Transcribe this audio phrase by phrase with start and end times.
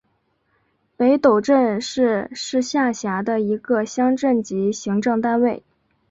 [0.97, 5.61] 北陡镇是是下辖的一个乡镇级行政单位。